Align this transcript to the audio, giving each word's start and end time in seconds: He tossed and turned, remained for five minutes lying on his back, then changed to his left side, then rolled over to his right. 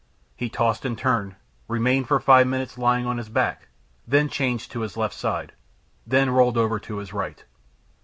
He 0.35 0.49
tossed 0.49 0.83
and 0.83 0.97
turned, 0.97 1.35
remained 1.67 2.07
for 2.07 2.19
five 2.19 2.47
minutes 2.47 2.75
lying 2.75 3.05
on 3.05 3.19
his 3.19 3.29
back, 3.29 3.67
then 4.07 4.29
changed 4.29 4.71
to 4.71 4.79
his 4.79 4.97
left 4.97 5.13
side, 5.13 5.53
then 6.07 6.31
rolled 6.31 6.57
over 6.57 6.79
to 6.79 6.97
his 6.97 7.13
right. 7.13 7.45